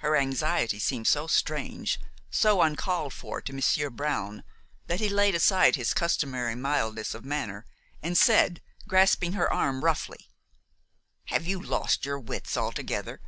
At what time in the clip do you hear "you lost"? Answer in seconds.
11.46-12.04